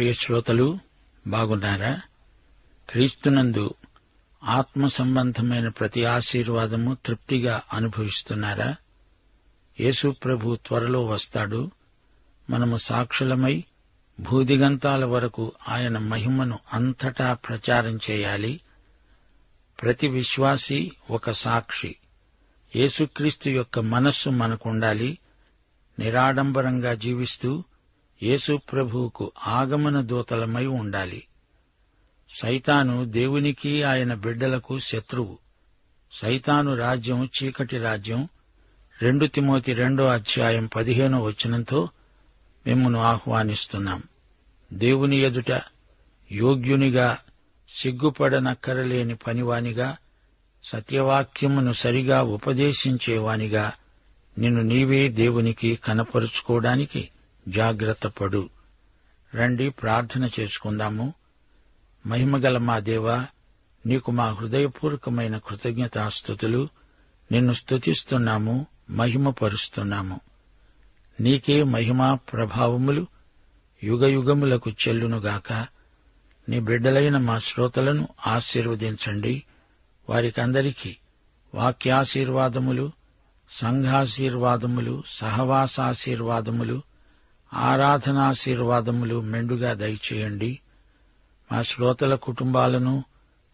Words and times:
ప్రియ 0.00 0.14
శ్రోతలు 0.14 0.78
బాగున్నారా? 1.26 2.00
క్రీస్తునందు 2.90 3.74
ఆత్మ 4.44 4.88
సంబంధమైన 4.88 5.68
ప్రతి 5.68 6.04
ఆశీర్వాదము 6.04 6.96
తృప్తిగా 7.06 7.62
అనుభవిస్తున్నారా? 7.72 8.76
యేసు 9.80 10.08
ప్రభు 10.08 10.56
త్వరలో 10.66 11.06
వస్తాడు. 11.06 11.70
మనము 12.50 12.76
సాక్షులమై 12.76 13.64
భూదిగంతాల 14.20 15.04
వరకు 15.04 15.52
ఆయన 15.68 15.98
మహిమను 15.98 16.58
అంతటా 16.72 17.34
ప్రచారం 17.34 17.98
చేయాలి. 18.10 18.60
ప్రతి 19.82 20.08
విశ్వాసి 20.08 20.92
ఒక 21.10 21.30
సాక్షి. 21.30 21.96
యేసుక్రీస్తు 22.76 23.50
యొక్క 23.50 23.78
మనస్సు 23.78 24.30
మనకుండాలి. 24.30 25.18
నిరాడంబరంగా 25.98 26.94
జీవిస్తూ 26.94 27.64
యేసు 28.22 28.60
ప్రభువుకు 28.72 29.32
ఆగమన 29.46 30.00
దూతలమై 30.00 30.66
ఉండాలి. 30.66 31.26
సైతాను 32.40 33.04
దేవునికి 33.04 33.82
ఆయన 33.82 34.14
బిడ్డలకు 34.14 34.78
శత్రువు. 34.78 35.38
సైతాను 36.12 36.76
రాజ్యం 36.76 37.30
చీకటి 37.42 37.78
రాజ్యం. 37.78 38.28
రెండు 39.02 39.26
తిమోతి 39.26 39.72
రెండో 39.72 40.06
అధ్యాయం 40.06 40.66
పదిహేనో 40.66 41.22
వచనంతో 41.22 41.88
మిమ్మను 42.66 43.00
ఆహ్వానిస్తున్నాం. 43.00 44.02
దేవుని 44.72 45.16
ఎదుట 45.16 45.60
యోగ్యునిగా 46.32 47.18
సిగ్గుపడనక్కరలేని 47.68 49.14
పనివానిగా 49.14 49.96
సత్యవాక్యమును 50.64 51.72
సరిగా 51.72 52.22
ఉపదేశించేవానిగా 52.22 53.72
నిన్ను 54.38 54.62
నీవే 54.62 55.08
దేవునికి 55.08 55.76
కనపరుచుకోవడానికి 55.76 57.08
జాగ్రత్త 57.48 58.06
పడు. 58.06 58.50
రండి 59.34 59.70
ప్రార్థన 59.70 60.30
చేసుకుందాము. 60.40 61.14
మహిమగల 62.06 62.58
మా 62.58 62.78
దేవా 62.78 63.26
నీకు 63.86 64.10
మా 64.10 64.30
హృదయపూర్వకమైన 64.30 65.38
కృతజ్ఞతాస్థుతులు. 65.38 66.68
నిన్ను 67.32 67.52
స్తుతిస్తున్నాము 67.52 68.66
మహిమపరుస్తున్నాము. 68.90 70.20
నీకే 71.20 71.62
మహిమా 71.62 72.14
ప్రభావములు 72.14 73.06
యుగయుగములకు 73.84 74.70
చెల్లునుగాక. 74.70 75.52
నీ 76.48 76.60
బిడ్డలైన 76.60 77.16
మా 77.16 77.38
శ్రోతలను 77.38 78.08
ఆశీర్వదించండి. 78.26 79.42
వారికందరికీ 80.10 80.96
వాక్యాశీర్వాదములు 81.54 82.92
సంఘాశీర్వాదములు 83.50 85.02
సహవాసాశీర్వాదములు 85.06 86.82
ఆరాధనాశీర్వాదములు 87.52 89.20
మెండుగా 89.20 89.74
దయచేయండి. 89.74 90.58
మా 91.52 91.62
శ్రోతల 91.62 92.14
కుటుంబాలను 92.14 93.04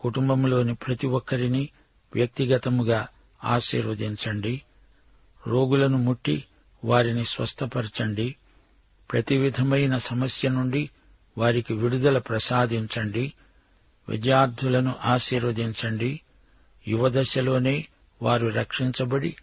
కుటుంబంలోని 0.01 0.75
ప్రతి 0.75 1.07
ఒక్కరిని 1.07 1.69
వ్యక్తిగతముగా 2.15 3.09
ఆశీర్వదించండి. 3.45 4.63
రోగులను 5.47 5.99
ముట్టి 5.99 6.45
వారిని 6.85 7.25
స్వస్థపరచండి. 7.25 8.35
ప్రతి 9.13 9.37
విధమైన 9.37 9.99
సమస్య 9.99 10.49
నుండి 10.49 10.91
వారికి 11.39 11.75
విడుదల 11.75 12.19
ప్రసాదించండి. 12.19 13.33
విద్యార్థులను 14.09 14.95
ఆశీర్వదించండి. 15.05 16.21
యువదశలోనే 16.89 17.87
వారు 18.23 18.47
రక్షించబడి 18.47 19.37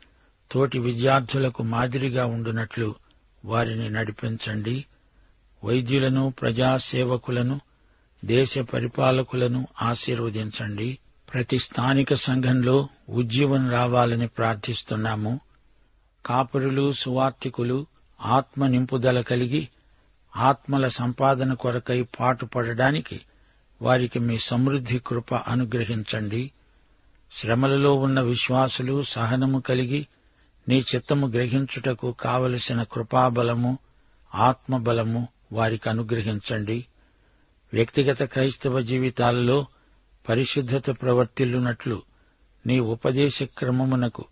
తోటి 0.51 0.79
విద్యార్థులకు 0.79 1.63
మాదిరిగా 1.63 2.25
ఉండునట్లు 2.25 3.02
వారిని 3.45 3.89
నడిపించండి. 3.89 4.85
వైద్యులను 5.63 6.33
ప్రజాసేవకులను 6.41 7.61
దేశ 8.25 8.57
పరిపాలకులను 8.57 9.67
ఆశీర్వదించండి. 9.81 10.97
ప్రతి 11.33 11.59
స్థానిక 11.59 12.13
సంఘంలో 12.13 12.87
ఉజ్జీవం 13.09 13.69
రావాలని 13.69 14.27
ప్రార్థిస్తున్నాము. 14.27 15.39
కాపురులు 16.25 16.93
సువార్థికులు 16.93 17.85
ఆత్మ 18.21 18.67
నింపుదల 18.67 19.21
కలిగి 19.21 19.67
ఆత్మల 20.37 20.87
సంపాదన 20.87 21.53
కొరకై 21.53 22.01
పాటుపడడానికి 22.19 23.21
వారికి 23.81 24.19
మీ 24.19 24.37
సమృద్ధి 24.37 24.99
కృప 25.07 25.35
అనుగ్రహించండి. 25.35 26.51
శ్రమలలో 27.31 27.95
ఉన్న 27.95 28.21
విశ్వాసులు 28.21 29.03
సహనము 29.03 29.59
కలిగి 29.59 30.07
నీ 30.67 30.85
చిత్తము 30.95 31.27
గ్రహించుటకు 31.27 32.11
కావలసిన 32.11 32.83
కృపాబలము 32.83 33.77
ఆత్మబలము 34.35 35.27
వారికి 35.51 35.89
అనుగ్రహించండి. 35.89 36.85
వ్యక్తిగత 37.73 38.23
క్రైస్తవ 38.23 38.81
జీవితాలలో 38.81 39.65
పరిశుద్ధత 40.29 41.01
ప్రవర్తిల్లునట్లు 41.01 42.01
నీ 42.67 42.79
ఉపదేశ 42.79 43.43
క్రమమునకు 43.43 44.25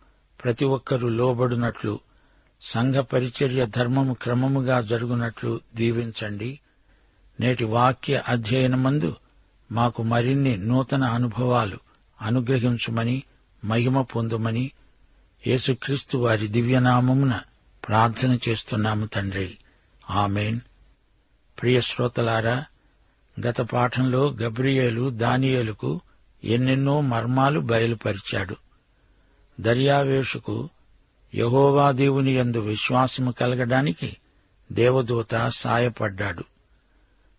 ప్రతి 0.44 0.66
ఒక్కరూ 0.66 1.10
లోబడునట్లు 1.10 2.00
సంఘ 2.62 2.96
పరిచర్య 2.96 3.66
ధర్మము 3.66 4.14
క్రమముగా 4.14 4.82
జరుగునట్లు 4.82 5.62
దీవించండి. 5.76 6.60
నేటి 7.40 7.66
వాక్య 7.66 8.24
అధ్యయనమందు 8.30 9.16
మాకు 9.72 10.04
మరిన్ని 10.04 10.58
నూతన 10.58 11.04
అనుభవాలు 11.04 11.78
అనుగ్రహించుమని 12.22 13.24
మహిమ 13.66 14.02
పొందుమని 14.02 14.72
యేసుక్రీస్తు 15.48 16.18
వారి 16.18 16.48
దివ్యనామమున 16.48 17.40
ప్రార్థన 17.88 18.40
చేస్తున్నాము 18.50 19.06
తండ్రి. 19.06 19.58
ఆమెన్. 20.10 20.60
ప్రియ 21.62 21.82
శ్రోతలారా 21.82 22.66
గత 23.48 23.62
పాఠంలో 23.62 24.30
గబ్రియేలు 24.30 25.10
దానియేలుకు 25.10 26.02
ఎన్నెన్నో 26.44 27.02
మర్మాలు 27.02 27.60
బయలుపరిచాడు. 27.60 28.56
దర్యావేషుకు 29.60 30.70
యహోవా 31.36 31.92
దేవుని 31.92 32.36
యందు 32.36 32.60
విశ్వాసము 32.60 33.32
కలగడానికి 33.32 34.18
దేవదూత 34.72 35.48
సాయపడ్డాడు. 35.48 36.44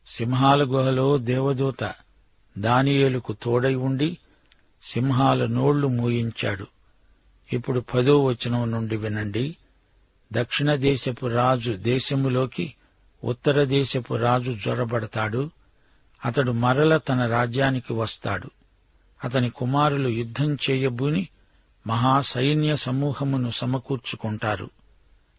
సింహాల 0.06 0.62
గుహలో 0.62 1.18
దేవదూత 1.18 1.92
దానియేలుకు 2.58 3.32
తోడై 3.32 3.74
ఉండి 3.74 4.18
సింహాల 4.82 5.46
నోళ్ళు 5.46 5.88
మూయించాడు. 5.88 6.66
ఇప్పుడు 7.52 7.80
పదో 7.80 8.24
వచనం 8.24 8.70
నుండి 8.70 8.96
వినండి. 8.96 9.56
దక్షిణ 10.32 10.74
దేశపు 10.74 11.26
రాజు 11.26 11.72
దేశములోకి 11.72 12.74
ఉత్తర 13.24 13.64
దేశపు 13.64 14.14
రాజు 14.14 14.56
జొరబడతాడు. 14.64 15.50
అతడు 16.24 16.52
మరల 16.52 16.96
తన 16.96 17.26
రాజ్యానికి 17.26 17.92
వస్తాడు. 17.92 18.50
అతని 19.24 19.50
కుమారులు 19.50 20.08
యుద్ధం 20.08 20.54
చేయబూని 20.54 21.28
మహాసైన్య 21.86 22.76
సమూహమును 22.76 23.50
సమకూర్చుకుంటారు. 23.50 24.70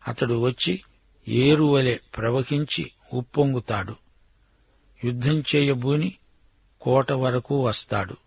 అతడు 0.07 0.42
వచ్చి 0.42 0.81
ఏరువలె 1.27 1.98
ప్రవహించి 2.18 2.92
ఉప్పొంగుతాడు. 3.13 3.95
యుద్ధం 5.06 5.44
చేయబూని 5.56 6.13
కోట 6.81 7.12
వరకు 7.12 7.66
వస్తాడు. 7.66 8.18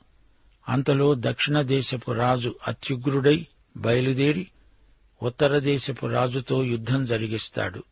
అంతలో 0.68 1.14
దక్షిణ 1.18 1.62
దేశపు 1.62 2.12
రాజు 2.12 2.54
అత్యుగ్రుడై 2.66 3.46
బయలుదేరి 3.76 4.46
ఉత్తర 5.22 5.58
దేశపు 5.58 6.06
రాజుతో 6.06 6.64
యుద్ధం 6.64 7.06
జరిగిస్తాడు. 7.06 7.82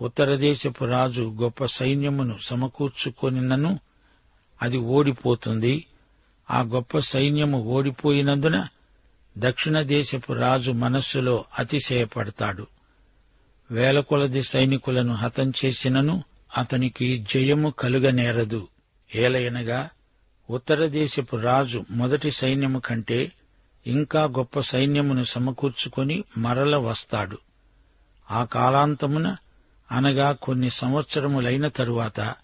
ఉత్తర 0.00 0.34
దేశపు 0.34 0.84
రాజు 0.84 1.34
గొప్ప 1.40 1.64
సైన్యమును 1.64 2.38
సమకూర్చుకొనినను 2.40 3.78
అది 4.62 4.76
ఓడిపోతుంది. 4.76 5.86
ఆ 6.50 6.60
గొప్ప 6.60 6.98
సైన్యము 6.98 7.62
ఓడిపోయినందున 7.62 8.68
దక్షిణ 9.38 9.82
దేశపు 9.82 10.32
రాజు 10.32 10.70
మనస్సులో 10.70 11.44
అతిశయపడతాడు. 11.58 12.66
వేల 13.70 14.00
కొలది 14.00 14.42
సైనికులను 14.42 15.14
హతం 15.14 15.52
చేసినను 15.64 16.24
అతనికి 16.58 17.18
జయము 17.18 17.70
కలుగనేరదు. 17.70 18.68
ఏలయనగా 19.14 19.90
ఉత్తర 20.50 20.86
దేశపు 20.86 21.36
రాజు 21.36 21.84
మొదటి 21.90 22.30
సైన్యము 22.30 22.78
కంటే 22.78 23.32
ఇంకా 23.86 24.24
గొప్ప 24.24 24.60
సైన్యమును 24.60 25.24
సమకూర్చుకొని 25.24 26.24
మరల 26.38 26.76
వస్తాడు. 26.76 27.38
ఆ 28.30 28.44
కాలాంతమున 28.44 29.36
అనగా 29.92 30.32
కొన్ని 30.32 30.70
సంవత్సరములైన 30.70 31.68
తరువాత 31.68 32.34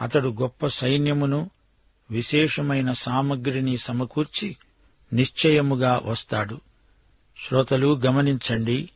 అతడు 0.00 0.28
గొప్ప 0.28 0.66
సైన్యమును 0.66 1.50
విశేషమైన 2.10 2.92
సామగ్రిని 2.92 3.78
సమకూర్చి 3.78 4.56
నిశ్చయముగా 5.12 6.02
వస్తాడు. 6.04 6.60
శ్రోతలు 7.48 8.00
గమనించండి 8.06 8.90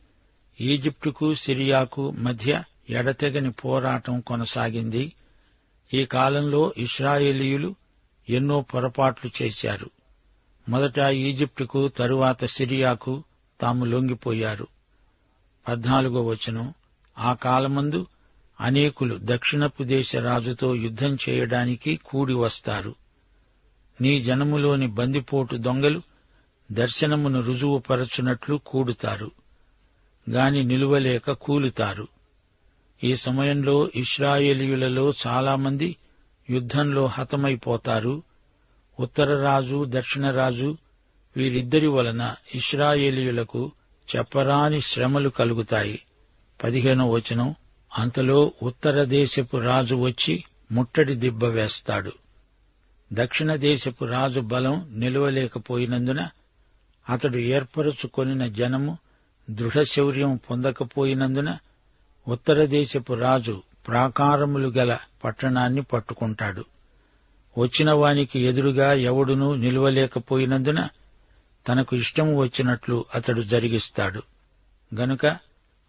ఈజిప్టుకు 0.61 1.33
సిరియాకు 1.33 2.11
మధ్య 2.11 2.63
ఎడతెగని 2.89 3.51
పోరాటం 3.51 4.19
కొనసాగింది. 4.19 5.13
ఈ 5.93 6.05
కాలంలో 6.05 6.73
ఇస్రాయేలీయులు 6.77 7.75
ఎన్నో 8.29 8.61
పొరపాట్లు 8.61 9.31
చేశారు. 9.41 9.89
మొదట 10.69 10.99
ఈజిప్టుకు 10.99 11.87
తరువాత 11.87 12.45
సిరియాకు 12.45 13.23
తాము 13.61 13.85
లొంగిపోయారు. 13.85 14.67
పద్నాలుగో 15.67 16.25
వచనం. 16.25 16.73
ఆ 17.17 17.33
కాలమందు 17.33 18.07
అనేకులు 18.61 19.19
దక్షిణపు 19.21 19.83
దేశ 19.83 20.15
రాజుతో 20.15 20.75
యుద్ధం 20.75 21.17
చేయడానికి 21.29 21.99
కూడి 22.05 22.33
వస్తారు. 22.33 22.95
నీ 24.01 24.23
జనములోని 24.23 24.87
బందిపోటు 24.87 25.55
దొంగలు 25.55 26.01
దర్శనమును 26.71 27.41
రుజువుపరచునట్లు 27.41 28.55
కూడుతారు. 28.55 29.31
గాని 30.29 30.63
నిలువలేక 30.63 31.31
కూలుతారు. 31.31 32.07
ఈ 33.03 33.15
సమయంలో 33.15 33.91
ఇస్రాయేలీయులలో 33.95 35.13
చాలామంది 35.27 35.97
యుద్ధంలో 36.49 37.05
హతమైపోతారు. 37.05 38.23
ఉత్తర 38.99 39.41
రాజు 39.41 39.85
దక్షిణ 39.89 40.31
రాజు 40.31 40.77
వీరిద్దరి 41.37 41.87
వలన 41.87 42.35
ఇస్రాయేలీయులకు 42.55 43.71
చెప్పరాని 44.15 44.81
శ్రమలు 44.81 45.29
కలుగుతాయి. 45.29 46.01
పదిహేనో 46.63 47.09
వచనం 47.09 47.55
అంతలో 47.97 48.51
ఉత్తర 48.63 49.03
దేశపు 49.03 49.57
రాజు 49.57 49.95
వచ్చి 49.95 50.43
ముట్టడి 50.71 51.15
దిబ్బ 51.15 51.43
వేస్తాడు. 51.43 52.11
దక్షిణ 53.13 53.55
దేశపు 53.55 54.05
రాజు 54.05 54.39
బలం 54.39 54.89
నిలవలేకపోయినందున 54.91 56.29
అతడు 57.09 57.37
ఏర్పరచుకొనిన 57.37 58.47
జనము 58.47 58.97
దృఢశౌర్యం 59.49 60.39
పొందకపోయినందున 60.49 61.57
ఉత్తర 62.27 62.65
దేశపు 62.65 63.13
రాజు 63.13 63.61
ప్రాకారములు 63.87 64.69
గల 64.69 64.97
పట్టణాన్ని 65.23 65.81
పట్టుకుంటాడు. 65.81 66.65
వచ్చిన 67.59 67.91
వానికి 67.91 68.39
ఎదురుగా 68.39 68.93
ఎవడునూ 68.93 69.55
నిలువలేకపోయినందున 69.55 70.89
తనకు 71.67 71.95
ఇష్టము 71.95 72.37
వచ్చినట్లు 72.37 73.05
అతడు 73.15 73.41
జరిగిస్తాడు. 73.41 74.21
గనుక 74.95 75.37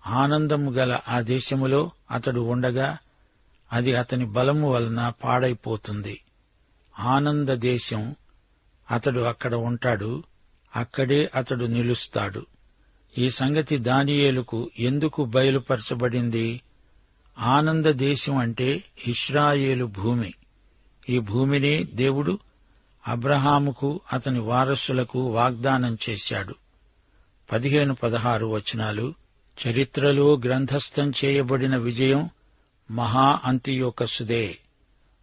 ఆనందము 0.07 0.71
గల 0.71 0.99
ఆ 1.09 1.21
దేశములో 1.21 1.91
అతడు 2.11 2.41
ఉండగా 2.41 2.99
అది 3.73 3.95
అతని 3.95 4.25
బలము 4.25 4.73
వలన 4.73 5.13
పాడైపోతుంది. 5.25 6.21
ఆనంద 6.99 7.49
దేశం 7.49 8.15
అతడు 8.91 9.21
అక్కడ 9.21 9.55
ఉంటాడు 9.55 10.23
అక్కడే 10.77 11.31
అతడు 11.35 11.65
నిలుస్తాడు. 11.65 12.47
ఈ 13.19 13.31
సంగతి 13.31 13.77
దానియేలుకు 13.77 14.71
ఎందుకు 14.79 15.25
బయలుపరచబడింది? 15.25 16.61
ఆనంద 17.39 17.87
దేశం 17.87 18.37
అంటే 18.37 18.85
ఇస్రాయేలు 19.07 19.85
భూమి. 19.85 20.35
ఈ 21.11 21.19
భూమిని 21.19 21.85
దేవుడు 21.85 22.39
అబ్రహాముకు 23.09 24.01
అతని 24.13 24.39
వారసులకు 24.39 25.27
వాగ్దానం 25.27 25.99
చేశాడు. 26.11 26.55
పదిహేను 27.53 27.95
పదహారు 27.95 28.47
వచనాలు. 28.47 29.15
చరిత్రలో 29.67 30.37
గ్రంథస్థం 30.37 31.13
చేయబడిన 31.25 31.77
విజయం 31.77 32.31
మహా 32.91 33.41
అంత్యోకస్సుదే. 33.45 34.59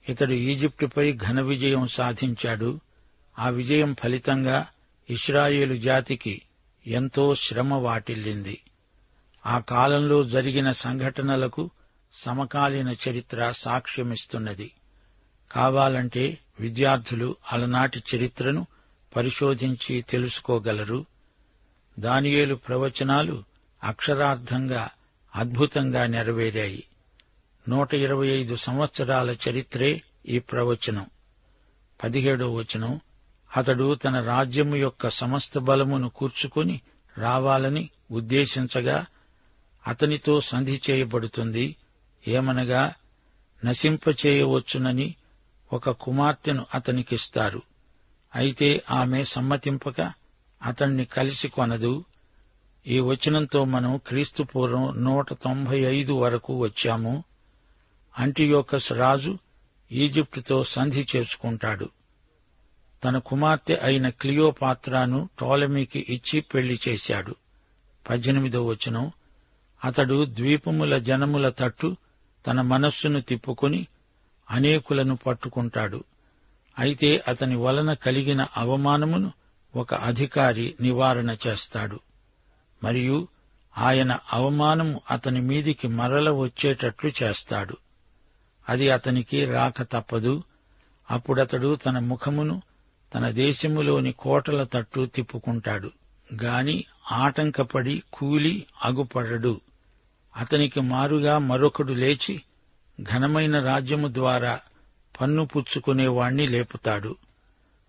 ఇతడు 0.10 0.34
ఈజిప్టుపై 0.34 1.13
ఘన 1.13 1.41
విజయం 1.41 1.88
సాధించాడు. 1.88 2.79
ఆ 3.39 3.50
విజయం 3.50 3.96
ఫలితంగా 4.03 4.67
ఇస్రాయేలు 5.10 5.75
జాతికి 5.75 6.41
ఎంతో 6.88 7.36
శ్రమ 7.36 7.74
వాటిల్లింది. 7.74 8.62
ఆ 9.46 9.60
కాలంలో 9.60 10.24
జరిగిన 10.24 10.72
సంఘటనలకు 10.72 11.70
సమకాలీన 12.13 12.96
చరిత్ర 13.10 13.51
సాక్ష్యమిస్తున్నది. 13.51 14.72
కావాలంటే 15.51 16.37
విద్యార్థులు 16.59 17.35
అలనాటి 17.51 18.03
చరిత్రను 18.15 18.67
పరిశోధించి 19.15 20.01
తెలుసుకోగలరు. 20.01 21.05
దానియేలు 21.99 22.55
ప్రవచనాలు 22.55 23.43
అక్షరార్థంగా 23.83 24.89
అద్భుతంగా 25.35 26.05
నెరవేరాయి. 26.05 26.83
నూట 27.69 27.93
ఇరవై 27.93 28.27
ఐదు 28.27 28.55
సంవత్సరాల 28.55 29.35
చరిత్రే 29.49 30.01
ఈ 30.27 30.39
ప్రవచనం. 30.39 31.05
పదిహేడో 32.03 32.53
వచనం 32.53 32.99
అతడు 33.57 33.95
తన 33.95 34.21
రాజ్యము 34.21 34.75
యొక్క 34.75 35.09
సమస్త 35.09 35.59
బలమును 35.59 36.09
కూర్చుకొని 36.09 36.81
రావాలని 37.17 37.89
ఉద్దేశించగా 38.11 39.05
అతనితో 39.87 40.41
సంధి 40.41 40.81
చేయబడుతుంది. 40.89 41.75
ఏమనగా 42.27 42.93
నశింపచేయవచ్చునని 43.65 45.15
ఒక 45.74 45.89
కుమార్తెను 45.89 46.65
అతనికిస్తారు. 46.75 47.62
అయితే 48.36 48.83
ఆమె 48.91 49.24
సమ్మతింపక 49.24 50.13
అతణ్ణి 50.62 51.05
కలిసి 51.05 51.47
కొనదు. 51.47 52.05
ఈ 52.88 53.00
వచనంతో 53.00 53.65
మనం 53.65 54.00
క్రీస్తుపూర్వం 54.07 55.03
నూట 55.03 55.33
తొంభై 55.33 55.79
ఐదు 55.79 56.13
వరకు 56.13 56.57
వచ్చాము. 56.57 57.24
అంటియోకస్ 58.19 58.93
రాజు 58.93 59.38
ఈజిప్టుతో 59.91 60.63
సంధి 60.63 61.07
చేసుకుంటాడు 61.15 61.89
తన 63.03 63.17
కుమార్తె 63.17 63.79
అయిన 63.83 64.09
క్లియోపాత్రాను 64.09 65.29
టోలమీకి 65.39 66.05
ఇచ్చి 66.09 66.41
పెళ్ళి 66.41 66.79
చేశాడు. 66.88 67.36
పద్దెనిమిదో 68.09 68.65
వచనం. 68.65 69.12
అతడు 69.83 70.25
ద్వీపముల 70.25 70.97
జనముల 70.97 71.50
తట్టు 71.50 71.97
తన 72.47 72.62
మనస్సును 72.62 73.21
తిప్పుకుని 73.21 73.88
అనేకులను 74.51 75.15
పట్టుకుంటాడు. 75.15 76.03
అయితే 76.79 77.23
అతని 77.27 77.55
వలన 77.55 77.93
కలిగిన 77.93 78.45
అవమానమును 78.57 79.31
ఒక 79.75 79.93
అధికారి 79.93 80.75
నివారణ 80.81 81.35
చేస్తాడు. 81.47 81.99
మరియు 82.83 83.27
ఆయన 83.77 84.19
అవమానము 84.33 85.01
అతని 85.11 85.41
మీదికి 85.41 85.87
మరల 85.87 86.29
వచ్చేటట్లు 86.29 87.11
చేస్తాడు. 87.23 87.77
అది 88.69 88.89
అతనికి 88.89 89.45
రాక 89.45 89.81
తప్పదు. 89.81 90.43
అప్పుడతడు 91.11 91.75
తన 91.75 91.99
ముఖమును 91.99 92.61
తన 93.15 93.29
దేశములోని 93.29 94.11
కోటల 94.11 94.63
తట్టు 94.63 95.05
తిప్పుకుంటాడు. 95.05 95.91
గాని 96.43 96.83
ఆటంకపడి 97.11 98.03
కూలి 98.13 98.65
అగుపడడు. 98.85 99.61
అతనికి 100.37 100.81
మారుగా 100.81 101.37
మరొకడు 101.37 101.93
లేచి 101.93 102.41
ఘనమైన 103.01 103.59
రాజ్యము 103.59 104.13
ద్వారా 104.13 104.59
పన్ను 105.21 105.45
పుచ్చుకునేవాణ్ణి 105.45 106.47
లేపుతాడు. 106.47 107.15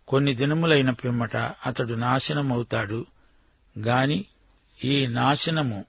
కొన్ని 0.08 0.34
దినములైన 0.34 0.90
పిమ్మట 0.90 1.36
అతడు 1.36 1.94
నాశనమవుతాడు. 1.94 3.06
గాని 3.78 4.24
ఈ 4.84 5.06
నాశనము 5.06 5.84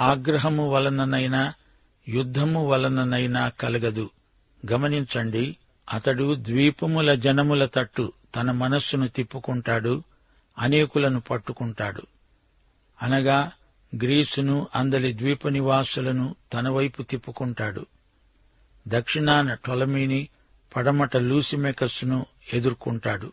ఆగ్రహము 0.00 0.70
వలననైనా 0.70 1.54
యుద్ధము 2.08 2.68
వలననైనా 2.68 3.48
కలగదు. 3.48 4.10
గమనించండి 4.72 5.56
అతడు 5.92 6.34
ద్వీపముల 6.34 7.14
జనముల 7.14 7.66
తట్టు 7.66 8.12
తన 8.36 8.50
మనస్సును 8.50 9.08
తిప్పుకుంటాడు 9.08 10.02
అనేకులను 10.58 11.20
పట్టుకుంటాడు. 11.20 12.02
అనగా 13.02 13.52
గ్రీసును 13.96 14.66
అందలి 14.74 15.12
ద్వీప 15.12 15.48
నివాసులను 15.48 16.36
తన 16.54 16.68
వైపు 16.68 17.02
తిప్పుకుంటాడు. 17.02 17.86
దక్షిణాన 18.88 19.54
టొలమీని 19.54 20.28
పడమట 20.76 21.16
లూసిమెకస్సును 21.16 22.26
ఎదుర్కొంటాడు. 22.52 23.32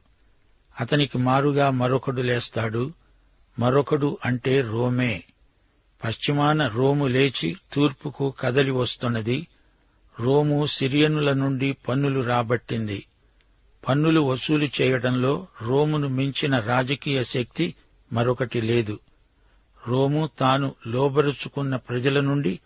అతనికి 0.82 1.18
మారుగా 1.18 1.70
మరొకడు 1.70 2.22
లేస్తాడు. 2.22 2.94
మరొకడు 3.60 4.18
అంటే 4.26 4.62
రోమే. 4.62 5.24
పశ్చిమాన 6.04 6.68
రోము 6.68 7.08
లేచి 7.08 7.58
తూర్పుకు 7.74 8.34
కదలి 8.40 8.72
వస్తున్నది. 8.72 9.48
రోము 10.20 10.66
సిరియనుల 10.66 11.34
నుండి 11.34 11.74
పన్నులు 11.74 12.20
రాబట్టింది. 12.22 13.06
పన్నులు 13.88 14.22
వసూలు 14.22 14.70
చేయడంలో 14.82 15.48
రోమును 15.62 16.08
మించిన 16.08 16.60
రాజకీయ 16.60 17.24
శక్తి 17.24 17.76
మరొకటి 18.14 18.62
లేదు. 18.62 19.00
రోము 19.88 20.30
తాను 20.40 20.76
లోబరుచుకున్న 20.88 21.76
ప్రజల 21.76 22.20
నుండి 22.20 22.60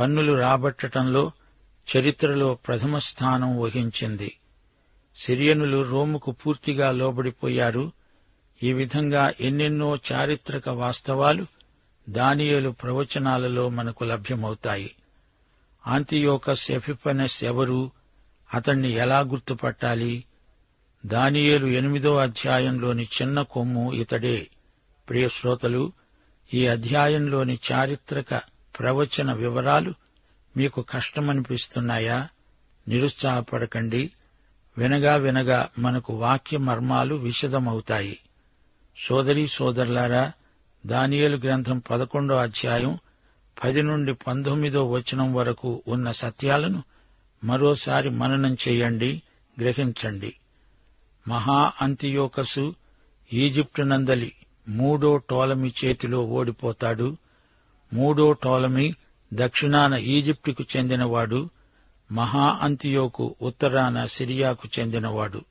పన్నులు 0.00 0.32
రాబట్టటంలో 0.32 1.32
చరిత్రలో 1.96 2.54
ప్రథమ 2.54 2.98
స్థానం 2.98 3.60
వహించింది. 3.60 4.38
సిరియనులు 5.16 5.82
రోముకు 5.82 6.30
పూర్తిగా 6.30 6.92
లోబడిపోయారు. 6.92 7.92
ఈ 8.62 8.72
విధంగా 8.72 9.32
ఎన్నెన్నో 9.40 9.98
చారిత్రక 10.12 10.68
వాస్తవాలు 10.68 11.46
దానియేలు 12.08 12.70
ప్రవచనాలలో 12.70 13.68
మనకు 13.68 14.04
లభ్యమవుతాయి. 14.04 14.94
ఆంతియోకస్ 15.86 16.70
ఎఫిపనెస్ 16.70 17.44
ఎవరు 17.44 17.90
అతణ్ణి 18.54 18.92
ఎలా 18.92 19.20
గుర్తుపట్టాలి? 19.20 20.24
దానియేలు 21.06 21.66
ఎనిమిదో 21.66 22.16
అధ్యాయంలోని 22.16 23.08
చిన్న 23.22 23.42
కొమ్ము 23.42 23.92
ఇతడే. 23.92 24.46
ప్రియశ్రోతలు 25.08 25.92
ఈ 26.54 26.66
అధ్యాయంలోని 26.66 27.58
చారిత్రక 27.72 28.34
ప్రవచన 28.78 29.32
వివరాలు 29.32 29.94
మీకు 30.56 30.82
కష్టమనిపిస్తున్నాయా? 30.82 32.28
నిరుత్సాహపడకండి. 32.88 34.10
వినగా 34.78 35.16
వినగా 35.16 35.68
మనకు 35.78 36.12
వాక్య 36.14 36.58
మర్మాలు 36.58 37.14
విశదమవుతాయి 37.14 38.18
సోదరీ 38.96 39.46
సోదరులారా 39.46 40.32
దానియేలు 40.86 41.36
గ్రంథం 41.36 41.78
పదకొండో 41.78 42.36
అధ్యాయం 42.36 42.98
పది 43.64 43.82
నుండి 43.82 44.14
పంతొమ్మిదో 44.14 44.90
వచనం 44.90 45.34
వరకు 45.34 45.82
ఉన్న 45.88 46.10
సత్యాలను 46.10 46.82
మరోసారి 47.44 48.10
మననం 48.10 48.56
చేయండి 48.68 49.22
గ్రహించండి. 49.60 50.34
మహా 51.28 51.72
అంతియోకసు 51.82 52.74
ఈజిప్టు 53.32 53.82
నందలి 53.82 54.32
మూడో 54.68 55.16
టోలమి 55.16 55.72
చేతిలో 55.84 56.26
ఓడిపోతాడు. 56.26 57.16
మూడో 57.92 58.32
టోలమి 58.32 58.94
దక్షిణాన 59.34 59.94
ఈజిప్టుకు 59.94 60.64
చెందినవాడు 60.76 61.50
మహా 62.12 62.58
అంతియోకు 62.62 63.34
ఉత్తరాన 63.42 64.06
సిరియాకు 64.06 64.68
చెందినవాడు. 64.78 65.44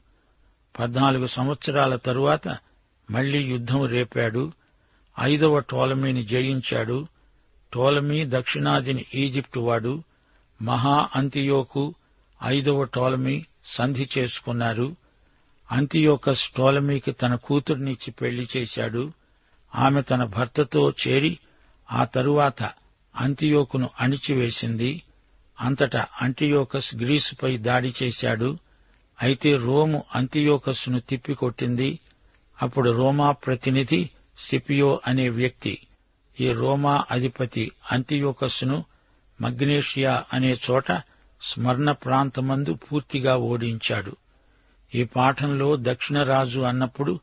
పద్నాలుగు 0.80 1.26
సంవత్సరాల 1.26 1.96
తరువాత 1.96 2.58
మళ్ళీ 3.12 3.44
యుద్ధం 3.44 3.86
రేపాడు. 3.86 4.52
ఐదవ 5.20 5.60
టోలమీని 5.60 6.26
జయించాడు. 6.26 7.08
టోలమీ 7.74 8.26
దక్షిణాదిని 8.26 9.06
ఈజిప్టు 9.16 9.60
వాడు. 9.60 10.04
మహా 10.62 11.10
అంతియోకు 11.16 11.96
ఐదవ 12.44 12.84
టోలమీ 12.84 13.46
సంధి 13.66 14.10
చేసుకున్నారు. 14.18 14.96
అంతియోకస్ 15.72 16.50
టోలమీకి 16.50 17.12
తన 17.12 17.36
కూతుర్నిచ్చి 17.36 18.12
పెళ్ళి 18.12 18.48
చేశాడు. 18.58 19.12
ఆమె 19.76 20.02
తన 20.02 20.24
భర్తతో 20.24 20.94
చేరి 21.08 21.40
ఆ 21.92 22.04
తరువాత 22.04 22.72
అంతియోకును 23.16 23.90
అణిచివేసింది. 24.00 25.04
అంతటా 25.62 26.08
అంటియోకస్ 26.22 26.96
గ్రీసుపై 26.96 27.58
దాడి 27.58 27.94
చేశాడు. 28.04 28.58
అయితే 29.22 29.58
రోము 29.58 30.04
అంతియోకస్ను 30.16 31.00
తిప్పికొట్టింది. 31.00 32.00
అప్పుడు 32.62 32.90
రోమా 32.90 33.32
ప్రతినిధి 33.32 34.10
సిపియో 34.38 35.02
అనే 35.08 35.30
వ్యక్తి 35.30 35.80
ఈ 36.40 36.52
రోమా 36.52 37.06
అధిపతి 37.12 37.72
అంతియోకస్ను 37.92 38.86
మగ్నేషియా 39.42 40.24
అనే 40.34 40.58
చోట 40.72 40.92
స్మరణ 41.42 41.92
ప్రాంతమందు 41.92 42.74
పూర్తిగా 42.74 43.38
ఓడించాడు. 43.38 44.16
ఈ 44.96 45.04
పాఠంలో 45.04 45.78
దక్షిణరాజు 45.80 46.60
అన్నప్పుడు 46.60 47.20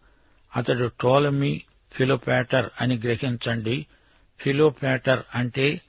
అతడు 0.56 0.90
టోలమీ 1.00 1.62
ఫిలోపేటర్ 1.92 2.70
అని 2.80 2.96
గ్రహించండి. 2.98 3.86
ఫిలోపేటర్ 4.40 5.22
అంటే 5.34 5.80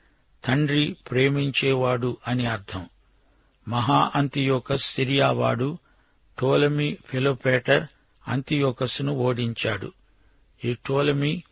తండ్రి 0.45 0.97
ప్రేమించేవాడు 1.11 2.17
అని 2.27 2.45
అర్థం. 2.45 2.85
మహా 3.67 4.11
అంతియోకస్ 4.15 4.93
సిరియావాడు 4.93 5.77
టోలమీ 6.39 6.97
ఫిలోపేటర్ 7.05 7.87
అంతియోకస్ను 8.27 9.13
ఓడించాడు. 9.13 9.91
ఈ 10.65 10.75
టోలమీ 10.85 11.43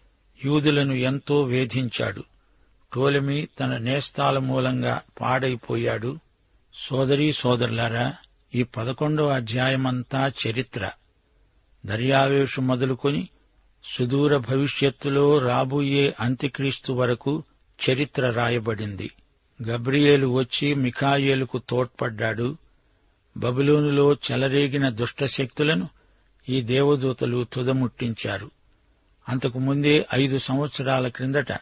యూదులను 0.46 0.94
ఎంతో 0.94 1.44
వేధించాడు. 1.44 2.24
టోలమీ 2.94 3.48
తన 3.60 3.78
నేస్తాల 3.78 4.38
మూలంగా 4.38 5.02
పాడైపోయాడు. 5.22 6.20
సోదరీ 6.74 7.32
సోదరులారా 7.32 8.14
ఈ 8.56 8.64
పదకొండో 8.64 9.28
అధ్యాయమంతా 9.28 10.32
చరిత్ర. 10.48 10.92
దర్యావేషు 11.86 12.62
మొదలుకొని 12.62 13.30
సుదూర 13.94 14.38
భవిష్యత్తులో 14.38 15.38
రాబోయే 15.38 16.14
అంత్యక్రీస్తు 16.20 16.94
వరకు 16.94 17.44
చరిత్ర 17.90 18.30
రాయబడింది. 18.30 19.12
గబ్రియేలు 19.68 20.28
వచ్చి 20.28 20.74
మిఖాయేలుకు 20.74 21.62
తోడ్పడ్డాడు. 21.70 22.58
బబులోనులో 23.38 24.14
చెలరేగిన 24.14 24.90
దుష్టశక్తులను 24.90 25.90
ఈ 26.50 26.62
దేవదూతలు 26.62 27.46
తుదముట్టించారు. 27.54 28.52
అంతకు 29.30 29.60
ముందే 29.60 30.06
ఐదు 30.16 30.38
సంవత్సరాల 30.38 31.08
క్రిందట 31.08 31.60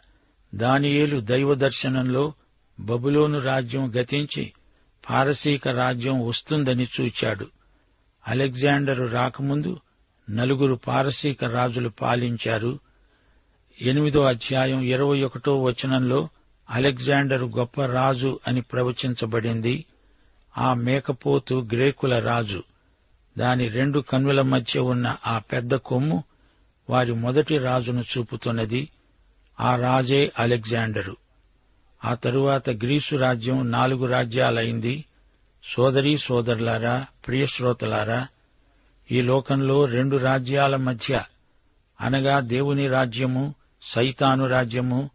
దానియేలు 0.56 1.20
దైవ 1.20 1.54
దర్శనంలో 1.54 2.34
బబులోను 2.80 3.40
రాజ్యం 3.40 3.94
గతించి 3.96 4.54
పారసీక 5.10 5.68
రాజ్యం 5.68 6.26
వస్తుందని 6.26 6.88
చూచాడు. 7.02 7.48
అలెగ్జాండరు 8.28 9.06
రాకముందు 9.06 9.80
నలుగురు 10.30 10.76
పారసీక 10.76 11.44
రాజులు 11.44 11.90
పాలించారు. 11.90 12.80
ఎనిమిదో 13.82 14.24
అధ్యాయం 14.24 14.82
ఇరవై 14.82 15.22
ఒకటో 15.22 15.64
వచనంలో 15.64 16.30
అలెగ్జాండరు 16.70 17.46
గొప్ప 17.46 17.86
రాజు 17.86 18.40
అని 18.48 18.62
ప్రవచించబడింది. 18.62 19.86
ఆ 20.58 20.74
మేకపోతు 20.74 21.68
గ్రేకుల 21.74 22.20
రాజు. 22.20 22.64
దాని 23.38 23.68
రెండు 23.68 24.00
కన్నుల 24.00 24.42
మధ్య 24.42 24.80
ఉన్న 24.80 25.18
ఆ 25.28 25.40
పెద్ద 25.40 25.76
కొమ్ము 25.76 26.24
వారి 26.90 27.14
మొదటి 27.14 27.58
రాజును 27.58 28.04
చూపుతున్నది. 28.18 28.90
ఆ 29.60 29.76
రాజే 29.76 30.32
అలెగ్జాండరు. 30.40 31.18
ఆ 32.06 32.14
తరువాత 32.14 32.70
గ్రీసు 32.70 33.16
రాజ్యం 33.16 33.72
నాలుగు 33.72 34.06
రాజ్యాలైంది. 34.06 35.06
సోదరీ 35.64 36.18
సోదరులారా 36.18 37.06
ప్రియశ్రోతలారా 37.28 38.28
ఈ 39.12 39.22
లోకంలో 39.22 39.86
రెండు 39.86 40.18
రాజ్యాల 40.18 40.76
మధ్య 40.76 41.24
అనగా 42.02 42.40
దేవుని 42.40 42.88
రాజ్యము 42.88 43.56
సైతాను 43.82 44.48
రాజ్యము 44.48 45.10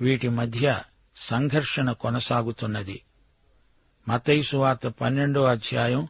వీటి 0.00 0.28
మధ్య 0.28 0.80
సంఘర్షణ 1.16 1.92
కొనసాగుతున్నది. 1.92 3.02
మతైసు 4.08 4.56
వార్త 4.56 4.86
పన్నెండో 4.86 5.44
అధ్యాయం 5.44 6.08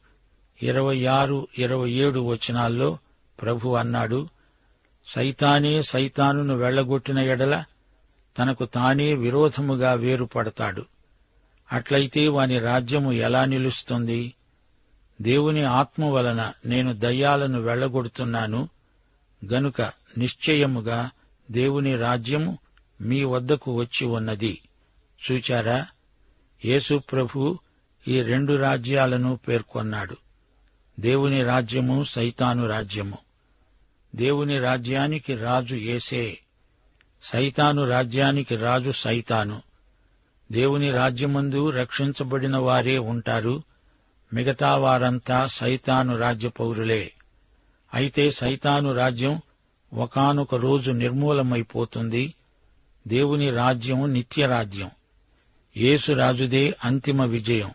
ఇరవై 0.63 1.05
ఆరు 1.05 1.49
ఇరవై 1.59 1.91
ఏడు 1.91 2.21
వచనాల్లో 2.21 2.99
ప్రభు 3.43 3.69
అన్నాడు 3.69 4.29
సైతానే 5.07 5.83
సైతానును 5.83 6.55
వెళ్ళగొట్టిన 6.55 7.19
ఎడల 7.19 7.65
తనకు 8.39 8.65
తానే 8.65 9.15
విరోధముగా 9.15 9.93
వేరుపడతాడు. 9.93 10.87
అట్లయితే 11.73 12.29
వాని 12.29 12.59
రాజ్యము 12.59 13.13
ఎలా 13.13 13.45
నిలుస్తుంది? 13.45 14.35
దేవుని 15.23 15.63
ఆత్మ 15.63 16.05
వలన 16.05 16.53
నేను 16.67 16.93
దయ్యాలను 16.93 17.61
వెళ్ళగొడుతున్నాను 17.61 18.69
గనుక 19.53 19.83
నిశ్చయముగా 20.19 21.11
దేవుని 21.51 21.97
రాజ్యము 21.97 22.59
మీ 23.01 23.25
వద్దకు 23.25 23.75
వచ్చి 23.75 24.07
ఉన్నది. 24.07 24.61
చూచారా? 25.31 25.87
యేసు 26.65 27.03
ప్రభు 27.13 27.59
ఈ 28.09 28.23
రెండు 28.23 28.53
రాజ్యాలను 28.53 29.37
పేర్కొన్నాడు. 29.37 30.17
దేవుని 31.01 31.45
రాజ్యము 31.45 32.05
సైతాను 32.05 32.69
రాజ్యము. 32.69 33.19
దేవుని 34.17 34.59
రాజ్యానికి 34.59 35.37
రాజు 35.37 35.77
ఏసే 35.77 36.39
సైతాను 37.23 37.85
రాజ్యానికి 37.85 38.57
రాజు 38.57 38.91
సైతాను. 38.91 39.63
దేవుని 40.53 40.91
రాజ్యమందు 40.91 41.71
రక్షించబడిన 41.71 42.57
వారే 42.57 42.99
ఉంటారు. 42.99 43.63
మిగతా 44.33 44.77
వారంతా 44.77 45.47
సైతాను 45.47 46.17
రాజ్య 46.17 46.49
పౌరులే 46.49 47.13
అయితే 47.95 48.31
సైతాను 48.31 48.95
రాజ్యం 48.95 49.41
ఒకానొక 49.93 50.55
రోజు 50.55 50.93
నిర్మూలమైపోతుంది. 50.93 52.35
దేవుని 53.09 53.51
రాజ్యం 53.51 54.13
నిత్యరాజ్యం 54.13 54.91
యేసు 55.77 56.13
రాజుదే 56.13 56.75
అంతిమ 56.85 57.25
విజయం. 57.25 57.71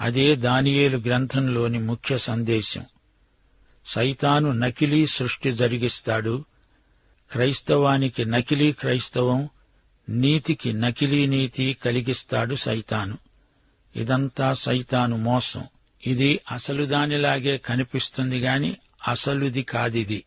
అదే 0.00 0.36
దానియేలు 0.36 0.98
గ్రంథంలోని 0.98 1.78
ముఖ్య 1.78 2.18
సందేశం. 2.18 2.86
సైతాను 3.86 4.52
నకిలీ 4.52 5.06
సృష్టి 5.06 5.52
జరిగిస్తాడు. 5.52 6.44
క్రైస్తవానికి 7.30 8.24
నకిలీ 8.24 8.72
క్రైస్తవం 8.72 9.48
నీతికి 10.08 10.72
నకిలీ 10.72 11.26
నీతి 11.26 11.76
కలిగిస్తాడు 11.84 12.54
సైతాను. 12.54 13.18
ఇదంతా 13.96 14.54
సైతాను 14.54 15.16
మోసం. 15.16 15.64
ఇది 16.06 16.40
అసలు 16.50 16.84
దానిలాగే 16.84 17.58
కనిపిస్తుంది 17.58 18.40
గాని 18.40 18.76
అసలుది 19.08 19.62
కాదిది. 19.62 20.24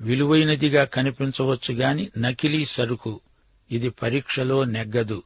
విలువైనదిగా 0.00 0.84
కనిపించవచ్చు 0.84 1.74
గాని 1.74 2.10
నకిలీ 2.18 2.64
సరుకు. 2.64 3.20
ఇది 3.70 3.88
పరీక్షలో 3.88 4.64
నెగ్గదు. 4.64 5.22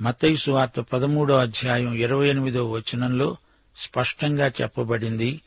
మతైసు 0.00 0.50
వార్త 0.50 0.80
పదమూడో 0.80 1.36
అధ్యాయం 1.36 1.94
ఇరవై 1.94 2.28
ఎనిమిదో 2.28 2.70
వచనంలో 2.70 3.36
స్పష్టంగా 3.76 4.46
చెప్పబడింది 4.48 5.40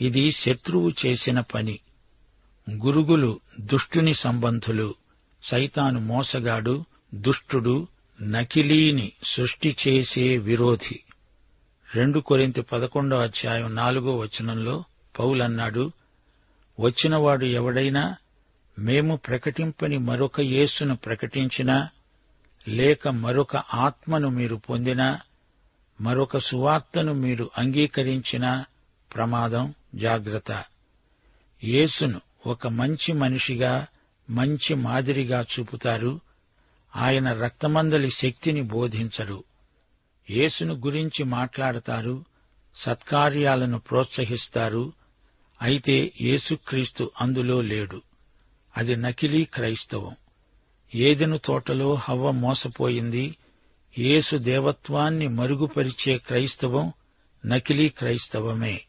ఇది 0.00 0.30
శత్రువు 0.30 0.92
చేసిన 1.06 1.40
పని. 1.40 1.78
గురుగులు 2.70 3.40
దుష్టుని 3.60 4.14
సంబంధులు. 4.14 4.94
సైతాను 5.42 6.00
మోసగాడు 6.00 6.84
దుష్టుడు 7.14 7.88
నకిలీని 8.20 9.12
సృష్టి 9.22 9.76
చేసే 9.88 10.38
విరోధి. 10.38 11.00
రెండు 11.94 12.20
కొరింతి 12.20 12.62
పదకొండో 12.62 13.18
అధ్యాయం 13.18 13.74
నాలుగో 13.74 14.16
వచనంలో 14.16 14.84
పౌలన్నాడు 15.18 15.92
వచ్చినవాడు 16.80 17.44
ఎవడైనా 17.44 18.16
మేము 18.78 19.16
ప్రకటింపని 19.16 19.98
మరొక 19.98 20.40
యేసును 20.40 20.96
ప్రకటించినా 20.96 21.88
లేక 22.68 23.08
మరొక 23.08 23.56
ఆత్మను 23.56 24.28
మీరు 24.28 24.56
పొందినా 24.56 25.20
మరొక 26.00 26.38
సువార్తను 26.38 27.12
మీరు 27.12 27.50
అంగీకరించినా 27.58 28.64
ప్రమాదం 29.14 29.74
జాగ్రత్త. 29.94 30.64
యేసును 31.64 32.20
ఒక 32.46 32.66
మంచి 32.66 33.12
మనిషిగా 33.12 33.86
మంచి 34.30 34.74
మాదిరిగా 34.74 35.46
చూపుతారు. 35.60 36.20
ఆయన 36.96 37.32
రక్తమందలి 37.32 38.10
శక్తిని 38.10 38.62
బోధించరు 38.62 39.44
యేసును 40.30 40.74
గురించి 40.74 41.24
మాట్లాడతారు 41.24 42.24
సత్కార్యాలను 42.74 43.78
ప్రోత్సహిస్తారు 43.78 44.92
అయితే 45.62 46.12
యేసుక్రీస్తు 46.20 47.10
అందులో 47.20 47.60
లేడు. 47.60 48.02
అది 48.76 48.96
నకిలీ 48.96 49.44
క్రైస్తవం. 49.44 50.16
ఏదెను 50.94 51.38
తోటలో 51.38 51.94
హవ్వ 51.94 52.30
మోసపోయింది 52.30 53.36
యేసు 53.98 54.36
దేవత్వాన్ని 54.36 55.28
మరుగుపరిచే 55.28 56.18
క్రైస్తవం 56.18 56.92
నకిలీ 57.46 57.88
క్రైస్తవమే. 57.88 58.82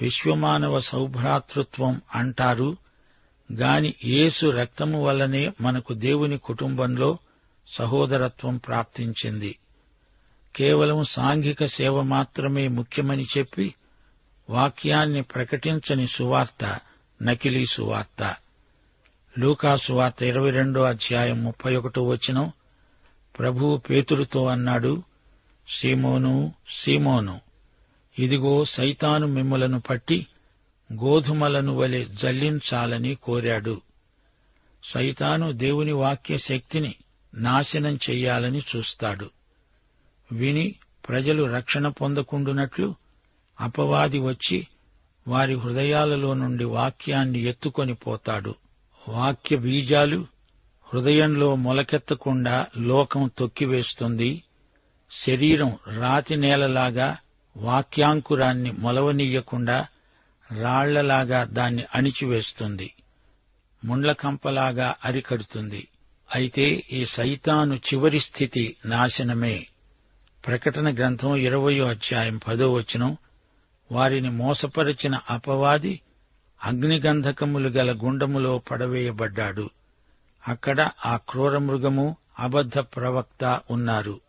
విశ్వమానవ 0.00 0.80
సౌభ్రాతృత్వం 0.80 2.00
అంటారు 2.14 2.76
గాని 3.52 3.94
యేసు 4.04 4.46
రక్తము 4.46 5.04
వల్లనే 5.04 5.52
మనకు 5.60 5.94
దేవుని 5.94 6.38
కుటుంబంలో 6.38 7.18
సహోదరత్వం 7.68 8.56
ప్రాప్తించింది. 8.56 9.58
కేవలం 10.56 11.04
సాంఘిక 11.04 11.66
సేవ 11.66 12.02
మాత్రమే 12.02 12.68
ముఖ్యమని 12.68 13.26
చెప్పి 13.38 13.74
వాక్యాన్ని 14.50 15.22
ప్రకటించని 15.22 16.06
సువార్త 16.06 16.78
నకిలీ 17.22 17.66
సువార్త. 17.66 18.36
లూకా 19.38 19.76
సువార్త 19.76 20.22
ఇరవై 20.22 20.50
రెండో 20.50 20.82
అధ్యాయం 20.82 21.44
ముప్పై 21.44 21.76
ఒకటో 21.76 22.04
వచనం 22.04 22.52
ప్రభువు 23.38 23.76
పేతురుతో 23.76 24.46
అన్నాడు 24.46 25.02
సీమోను 25.68 26.54
సీమోను 26.70 27.40
ఇదిగో 28.18 28.64
సైతాను 28.64 29.26
మిమ్ములను 29.26 29.80
పట్టి 29.80 30.26
గోధుమలను 30.92 31.74
వలె 31.74 32.04
జల్లించాలని 32.04 33.14
కోరాడు. 33.14 33.80
సైతాను 34.84 35.52
దేవుని 35.52 35.92
వాక్య 35.92 36.38
శక్తిని 36.38 36.94
నాశనం 37.34 37.98
చెయ్యాలని 38.10 38.62
చూస్తాడు. 38.76 39.30
విని 40.32 40.74
ప్రజలు 41.08 41.44
రక్షణ 41.44 41.88
పొందకుండునట్లు 41.88 42.94
అపవాది 43.60 44.18
వచ్చి 44.18 44.66
వారి 45.28 45.54
హృదయాలలో 45.54 46.34
నుండి 46.34 46.64
వాక్యాన్ని 46.64 47.38
ఎత్తుకొని 47.38 47.94
పోతాడు. 47.94 48.54
వాక్య 49.08 49.56
బీజాలు 49.56 50.26
హృదయంలో 50.94 51.54
మొలకెత్తకుండా 51.54 52.66
లోకం 52.78 53.30
తొక్కివేస్తుంది. 53.38 54.42
శరీరం 55.10 55.76
రాతి 55.98 56.36
నేలలాగా 56.36 57.16
వాక్యాంకురాన్ని 57.56 58.72
మొలవనీయకుండా 58.72 59.86
రాళ్ళలాగా 60.52 61.44
దాన్ని 61.44 61.84
అణిచివేస్తుంది. 61.94 62.94
ముండ్లకంపలాగా 63.84 64.94
అరికడుతుంది. 65.04 65.88
అయితే 66.34 66.84
ఈ 66.92 67.04
సైతాను 67.04 67.74
చివరి 67.74 68.20
స్థితి 68.20 68.76
నాశనమే. 68.86 69.66
ప్రకటన 70.46 70.94
గ్రంథం 70.94 71.36
ఇరవయో 71.36 71.88
అధ్యాయం 71.88 72.40
పదో 72.48 72.72
వచనం 72.72 73.16
వారిని 73.92 74.30
మోసపరిచిన 74.30 75.18
అపవాది 75.30 76.00
అగ్నిగంధకములు 76.64 77.68
గల 77.68 77.92
గుండములో 77.92 78.58
పడవేయబడ్డాడు. 78.58 79.70
అక్కడ 80.48 80.90
ఆ 81.06 81.16
క్రూర 81.16 81.58
మృగము 81.58 82.16
అబద్ధ 82.38 82.78
ప్రవక్త 82.78 83.60
ఉన్నారు. 83.70 84.20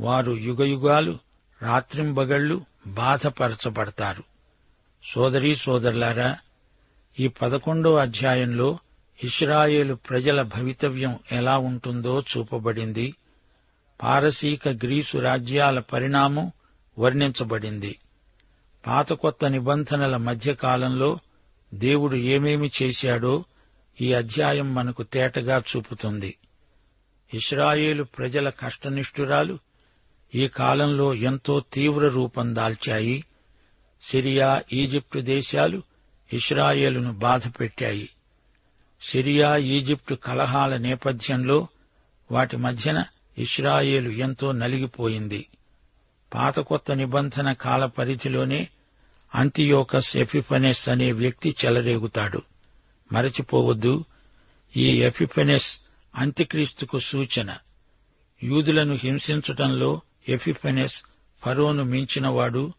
వారు 0.00 0.32
యుగయుగాలు 0.32 1.18
రాత్రింబగళ్ళు 1.62 2.64
బాధపరచబడతారు. 2.86 4.33
సోదరీ 5.12 5.56
సోదరులారా 5.56 6.38
ఈ 7.20 7.28
పదకొండో 7.28 7.96
అధ్యాయంలో 7.96 8.78
ఇస్రాయేలు 9.24 9.94
ప్రజల 9.94 10.42
భవితవ్యం 10.42 11.18
ఎలా 11.32 11.58
ఉంటుందో 11.58 12.20
చూపబడింది. 12.20 13.14
పారసీక 14.02 14.68
గ్రీసు 14.68 15.18
రాజ్యాల 15.18 15.80
పరిణామం 15.80 16.52
వర్ణించబడింది. 16.98 17.98
పాత 18.86 19.12
కొత్త 19.12 19.44
నిబంధనల 19.44 20.16
మధ్యకాలంలో 20.16 21.18
దేవుడు 21.74 22.16
ఏమేమి 22.16 22.70
చేశాడో 22.82 23.44
ఈ 24.00 24.12
అధ్యాయం 24.12 24.74
మనకు 24.74 25.02
తేటగా 25.02 25.62
చూపుతుంది. 25.76 26.36
ఇస్రాయేలు 27.34 28.04
ప్రజల 28.04 28.50
కష్టనిష్ఠురాలు 28.50 29.58
ఈ 30.34 30.48
కాలంలో 30.48 31.14
ఎంతో 31.14 31.62
తీవ్ర 31.72 32.08
రూపం 32.08 32.54
దాల్చాయి. 32.54 33.24
సిరియా 34.04 34.62
ఈజిప్టు 34.72 35.18
దేశాలు 35.18 35.82
ఇస్రాయేలును 36.32 37.12
బాధపెట్టాయి. 37.12 38.08
సిరియా 39.02 39.56
ఈజిప్టు 39.56 40.14
కలహాల 40.14 40.76
నేపథ్యంలో 40.76 41.68
వాటి 42.30 42.56
మధ్యన 42.56 43.04
ఇస్రాయేలు 43.38 44.10
ఎంతో 44.10 44.52
నలిగిపోయింది. 44.52 45.46
పాత 46.34 46.60
కొత్త 46.60 46.92
నిబంధన 46.92 47.52
కాల 47.52 47.86
పరిధిలోనే 47.86 48.68
అంతియోకస్ 49.34 50.16
ఎఫిఫనెస్ 50.16 50.88
అనే 50.88 51.12
వ్యక్తి 51.12 51.56
చెలరేగుతాడు. 51.64 52.42
మరచిపోవద్దు 53.12 54.04
ఈ 54.76 55.02
ఎఫిఫెనెస్ 55.02 55.80
అంత్యక్రీస్తుకు 56.14 56.98
సూచన. 56.98 57.56
యూదులను 58.42 58.94
హింసించటంలో 58.94 60.00
ఎఫిఫెనెస్ 60.28 61.02
ఫరోను 61.44 61.84
మించినవాడు 61.84 62.72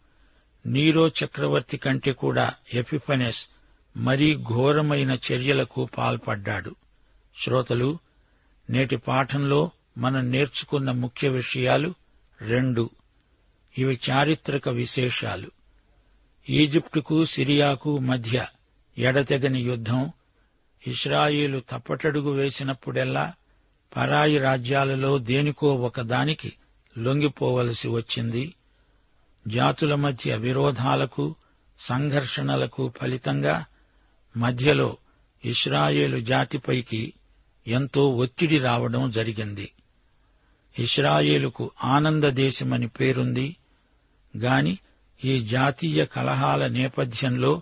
నీరో 0.65 1.08
చక్రవర్తి 1.08 1.78
కంటే 1.78 2.12
కూడా 2.12 2.54
ఎపిఫనెస్ 2.73 3.49
మరీ 3.97 4.36
ఘోరమైన 4.36 5.17
చర్యలకు 5.32 5.89
పాల్పడ్డాడు. 5.97 6.75
శ్రోతలు 7.43 7.97
నేటి 8.69 8.97
పాఠంలో 8.97 9.71
మనం 9.97 10.32
నేర్చుకున్న 10.32 10.91
ముఖ్య 10.91 11.30
విషయాలు 11.30 11.93
రెండు. 12.41 12.89
ఇవి 13.78 13.99
చారిత్రక 14.10 14.69
విశేషాలు. 14.69 15.51
ఈజిప్టుకు 16.49 17.25
సిరియాకు 17.25 17.99
మధ్య 17.99 18.45
ఎడతెగని 18.97 19.62
యుద్ధం 19.62 20.12
ఇస్రాయిలు 20.88 21.62
తప్పటడుగు 21.69 22.32
వేసినప్పుడెల్లా 22.32 23.34
పరాయి 23.95 24.38
రాజ్యాలలో 24.38 25.17
దేనికో 25.17 25.75
ఒకదానికి 25.75 26.54
లొంగిపోవలసి 26.97 27.88
వచ్చింది. 27.88 28.54
జాతుల 29.47 29.95
మధ్య 29.95 30.36
విరోధాలకు 30.36 31.36
సంఘర్షణలకు 31.79 32.93
ఫలితంగా 33.01 33.65
మధ్యలో 34.38 34.97
ఇస్రాయేలు 35.45 36.19
జాతిపైకి 36.19 37.13
ఎంతో 37.67 38.10
ఒత్తిడి 38.10 38.60
రావడం 38.60 39.12
జరిగింది. 39.12 39.71
ఇస్రాయేలుకు 40.79 41.71
ఆనంద 41.84 42.23
దేశమని 42.23 42.88
పేరుంది. 42.88 43.55
గాని 44.38 44.79
ఈ 45.25 45.47
జాతీయ 45.47 46.05
కలహాల 46.05 46.67
నేపథ్యంలో 46.67 47.62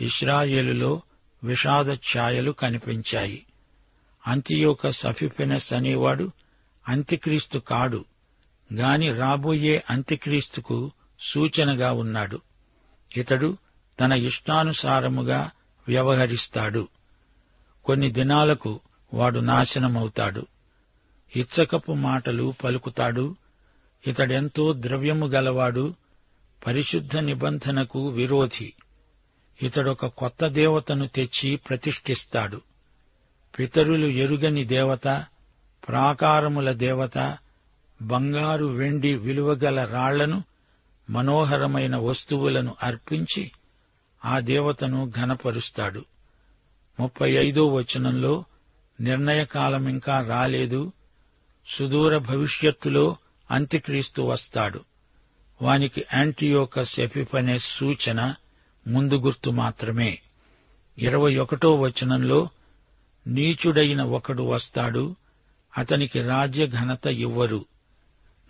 ఇస్రాయేలులో 0.00 1.02
విషాద 1.44 1.90
ఛాయలు 1.90 2.52
కనిపించాయి. 2.52 3.46
అంత్యోక 4.26 4.90
సఫిఫెనస్ 4.90 5.72
అనేవాడు 5.72 6.30
అంత్యక్రీస్తు 6.88 7.58
కాడు. 7.58 8.04
గాని 8.74 9.12
రాబోయే 9.12 9.84
అంత్యక్రీస్తుకు 9.90 10.92
సూచనగా 11.20 11.92
ఉన్నాడు. 11.92 12.40
ఇతడు 13.16 13.58
తన 14.00 14.12
ఇష్టానుసారముగా 14.12 15.50
వ్యవహరిస్తాడు. 15.88 16.88
కొన్ని 17.84 18.10
దినాలకు 18.10 18.80
వాడు 19.14 19.38
నాశనమవుతాడు. 19.38 20.46
ఇచ్చకపు 21.36 21.92
మాటలు 21.92 22.54
పలుకుతాడు. 22.64 23.36
ఇతడెంతో 24.06 24.72
ద్రవ్యము 24.72 25.26
గలవాడు 25.26 25.94
పరిశుద్ధ 26.66 27.16
నిబంధనకు 27.16 28.08
విరోధి. 28.08 28.72
ఇతడొక 29.62 30.06
కొత్త 30.06 30.48
దేవతను 30.48 31.06
తెచ్చి 31.06 31.56
ప్రతిష్ఠిస్తాడు. 31.56 32.60
పితరులు 33.58 34.06
ఎరుగని 34.06 34.64
దేవత 34.64 35.24
ప్రాకారముల 35.88 36.72
దేవత 36.72 37.38
బంగారు 38.02 38.66
వెండి 38.66 39.14
విలువగల 39.14 39.84
రాళ్ళను 39.84 40.44
మనోహరమైన 41.10 41.96
వస్తువులను 41.96 42.74
అర్పించి 42.82 43.50
ఆ 44.24 44.38
దేవతను 44.38 45.12
ఘనపరుస్తాడు. 45.16 46.04
ముప్పై 47.00 47.32
ఐదో 47.32 47.66
వచనంలో 47.66 48.44
నిర్ణయకాలమింకా 49.00 50.20
రాలేదు. 50.20 50.92
సుదూర 51.68 52.18
భవిష్యత్తులో 52.18 53.16
అంత్యక్రీస్తు 53.50 54.22
వస్తాడు. 54.22 54.84
వానికి 55.62 56.04
యాంటీయోకస్ 56.14 57.00
ఎపిఫనే 57.00 57.58
సూచన 57.58 58.34
ముందు 58.86 59.14
గుర్తు 59.14 59.50
మాత్రమే. 59.50 60.18
ఇరవై 60.98 61.36
ఒకటో 61.36 61.76
వచనంలో 61.76 62.48
నీచుడైన 63.26 64.02
ఒకడు 64.02 64.42
వస్తాడు. 64.42 65.16
అతనికి 65.78 66.22
రాజ్య 66.22 66.66
ఘనత 66.66 67.06
ఇవ్వరు. 67.06 67.64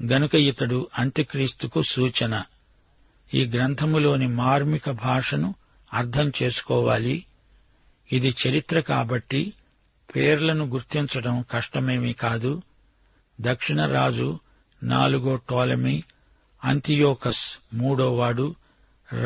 గనుక 0.03 0.35
ఇతడు 0.35 0.89
అంత్యక్రీస్తుకు 0.99 1.83
సూచన. 1.83 2.43
ఈ 3.35 3.47
గ్రంథములోని 3.47 4.29
మార్మిక 4.29 4.91
భాషను 4.91 5.55
అర్థం 5.93 6.33
చేసుకోవాలి. 6.43 7.25
ఇది 8.13 8.35
చరిత్ర 8.47 8.81
కాబట్టి 8.81 9.53
పేర్లను 10.17 10.65
గుర్తించడం 10.65 11.45
కష్టమేమీ 11.51 12.13
కాదు. 12.13 12.63
దక్షిణ 13.41 13.87
రాజు 13.87 14.39
నాలుగో 14.83 15.37
టోలమీ 15.37 16.03
అంతియోకస్ 16.65 17.59
మూడోవాడు 17.75 18.55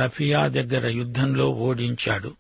రఫియా 0.05 0.49
దగ్గర 0.49 0.87
యుద్ధంలో 0.87 1.51
ఓడించాడు. 1.51 2.37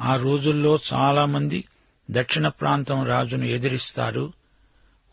ఆ 0.00 0.16
రోజుల్లో 0.16 0.78
చాలామంది 0.92 1.64
దక్షిణ 2.10 2.48
ప్రాంతం 2.48 3.06
రాజును 3.06 3.44
ఎదిరిస్తారు. 3.44 4.32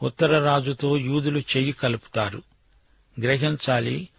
ఉత్తర 0.04 0.44
రాజుతో 0.46 0.98
యూదులు 0.98 1.39
చెయ్యి 1.39 1.72
కలుపుతారు. 1.72 2.42
గ్రహించాలి 3.22 4.10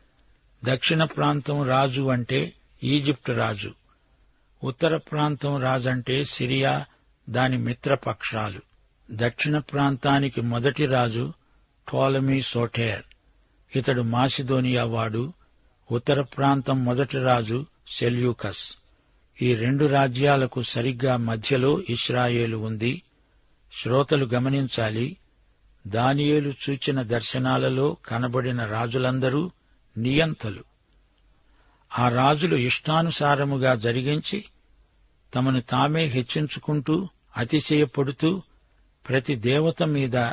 దక్షిణ 0.65 1.05
ప్రాంతం 1.05 1.69
రాజు 1.69 2.03
అంటే 2.03 2.53
ఈజిప్టు 2.85 3.33
రాజు. 3.33 3.75
ఉత్తర 4.65 4.97
ప్రాంతం 4.97 5.63
రాజంటే 5.63 6.25
సిరియా 6.25 6.85
దాని 7.31 7.59
మిత్రపక్షాలు. 7.59 8.61
దక్షిణ 9.11 9.59
ప్రాంతానికి 9.59 10.41
మొదటి 10.41 10.87
రాజు 10.87 11.33
టోలమీ 11.93 12.43
సోటేర్. 12.43 13.03
ఇతడు 13.77 14.03
మాసిదోనియా 14.03 14.85
వాడు. 14.85 15.33
ఉత్తర 15.91 16.23
ప్రాంతం 16.23 16.85
మొదటి 16.85 17.19
రాజు 17.19 17.67
సెల్యూకస్. 17.99 18.77
ఈ 19.43 19.55
రెండు 19.55 19.85
రాజ్యాలకు 19.85 20.63
సరిగ్గా 20.63 21.17
మధ్యలో 21.17 21.83
ఇస్రాయేలు 21.89 22.57
ఉంది. 22.57 23.03
శ్రోతలు 23.83 24.25
గమనించాలి 24.25 25.17
దానియేలు 25.87 26.53
చూచిన 26.71 27.03
దర్శనాలలో 27.03 27.97
కనబడిన 28.07 28.65
రాజులందరూ 28.65 29.51
నియంతలు. 29.97 30.65
ఆ 31.99 32.09
రాజులు 32.09 32.57
ఇష్టానుసారముగా 32.57 33.75
జరిగించి 33.75 34.45
తమను 35.35 35.61
తామే 35.61 36.05
హెచ్చించుకుంటూ 36.05 37.09
అతిశయపడుతూ 37.37 38.43
ప్రతి 39.09 39.35
దేవత 39.35 39.83
మీద 39.83 40.31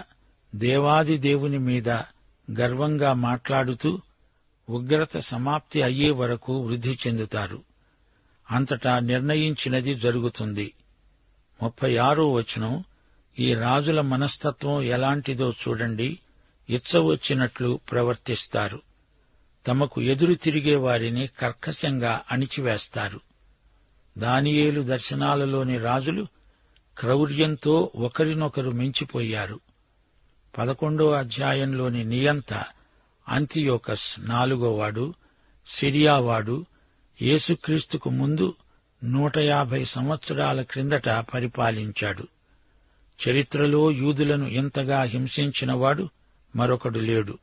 దేవాది 0.56 1.18
దేవుని 1.18 1.60
మీద 1.60 1.90
గర్వంగా 2.60 3.14
మాట్లాడుతూ 3.14 4.02
ఉగ్రత 4.70 5.18
సమాప్తి 5.18 5.82
అయ్యే 5.82 6.10
వరకు 6.10 6.60
వృద్ధి 6.60 6.98
చెందుతారు. 7.08 7.64
అంతటా 8.52 9.00
నిర్ణయించినది 9.00 9.96
జరుగుతుంది. 9.96 10.74
ముప్పై 11.64 11.98
ఆరో 11.98 12.34
వచనం 12.34 12.84
ఈ 13.40 13.54
రాజుల 13.54 14.02
మనస్తత్వం 14.02 14.82
ఎలాంటిదో 14.82 15.52
చూడండి. 15.52 16.20
ఇచ్చవచ్చినట్లు 16.70 17.80
ప్రవర్తిస్తారు. 17.92 18.82
తమకు 19.68 20.02
ఎదురు 20.02 20.34
తిరిగే 20.34 20.76
వారిని 20.76 21.28
కర్కశంగా 21.28 22.22
అణిచివేస్తారు. 22.32 23.22
దానియేలు 24.18 24.82
దర్శనాలలోని 24.82 25.78
రాజులు 25.78 26.28
క్రౌర్యంతో 26.98 27.92
ఒకరినొకరు 27.96 28.72
మించిపోయారు. 28.72 29.60
పదకొండో 30.58 31.12
అధ్యాయంలోని 31.12 32.04
నియంత 32.04 32.64
అంతియోకస్ 33.28 34.16
నాలుగోవాడు 34.20 35.14
సిరియావాడు 35.68 36.66
యేసుక్రీస్తుకు 37.22 38.10
ముందు 38.10 38.56
నూట 39.04 39.38
యాభై 39.38 39.86
సంవత్సరాల 39.86 40.62
క్రిందట 40.62 41.10
పరిపాలించాడు. 41.10 42.28
చరిత్రలో 43.30 43.92
యూదులను 43.92 44.48
ఇంతగా 44.48 45.02
హింసించినవాడు 45.02 46.10
మరొకడు 46.56 47.00
లేడు. 47.00 47.38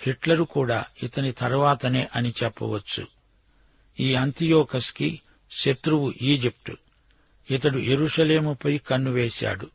హిట్లరు 0.00 0.44
కూడా 0.44 0.84
ఇతని 1.02 1.32
తర్వాతనే 1.32 2.08
అని 2.16 2.34
చెప్పవచ్చు. 2.44 3.06
ఈ 4.00 4.14
అంతియోకస్కి 4.14 5.20
శత్రువు 5.50 6.14
ఈజిప్టు. 6.22 6.76
ఇతడు 7.50 7.78
ఎరుషలేముపై 7.78 8.78
కన్నువేశాడు 8.78 9.70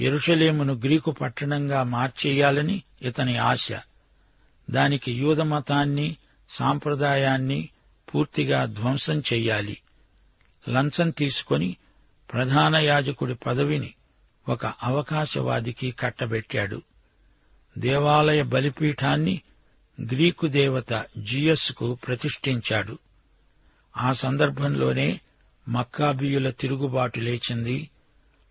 ఎరుషలేమును 0.00 0.74
గ్రీకు 0.74 1.10
పట్టణంగా 1.10 1.82
మార్చేయాలని 1.82 2.82
ఇతని 3.02 3.36
ఆశ. 3.36 3.68
దానికి 4.70 5.12
యూదమతాన్ని 5.12 6.16
సాంప్రదాయాన్ని 6.50 7.68
పూర్తిగా 8.14 8.64
ధ్వంసం 8.64 9.20
చెయ్యాలి. 9.20 9.76
లంచం 10.68 11.10
తీసుకొని 11.10 11.76
ప్రధాన 12.32 12.76
యాజకుడి 12.76 13.34
పదవిని 13.34 13.94
ఒక 14.48 14.66
అవకాశవాదికి 14.66 15.90
కట్టబెట్టాడు. 15.90 16.82
దేవాలయ 17.78 18.42
బలిపీఠాన్ని 18.42 19.40
గ్రీకు 20.02 20.46
దేవత 20.46 21.06
జియస్కు 21.18 21.94
ప్రతిష్ఠించాడు. 21.94 22.98
ఆ 23.96 24.12
సందర్భంలోనే 24.12 25.20
మక్కాబీయుల 25.68 26.50
తిరుగుబాటు 26.50 27.20
లేచింది. 27.20 27.90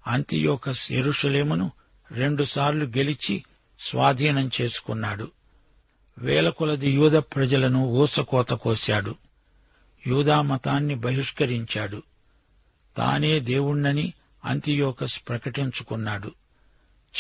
అంతియోకస్ 0.08 0.92
ఎరుషలేమును 0.92 1.72
రెండుసార్లు 2.12 2.86
గెలిచి 2.86 3.44
స్వాధీనం 3.80 4.52
చేసుకున్నాడు. 4.62 5.32
వేలకొలది 6.18 6.90
యూద 6.90 7.12
ప్రజలను 7.12 7.80
ఊసకోత 7.80 8.50
కోశాడు. 8.50 9.16
యూదా 10.08 10.42
మతాన్ని 10.42 10.96
బహిష్కరించాడు. 10.96 12.04
తానే 12.98 13.40
దేవుణ్ణని 13.40 14.14
అంతియోకస్ 14.46 15.22
ప్రకటించుకున్నాడు. 15.30 16.32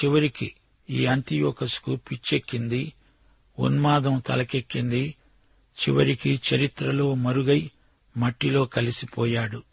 చివరికి 0.03 0.55
ఈ 0.89 1.05
అంతియోకస్కు 1.05 1.95
పిచ్చెక్కింది 1.95 2.93
ఉన్మాదం 3.60 4.19
తలకెక్కింది 4.19 5.15
చివరికి 5.79 6.41
చరిత్రలో 6.53 7.15
మరుగై 7.15 7.71
మట్టిలో 8.17 8.65
కలిసిపోయాడు. 8.65 9.63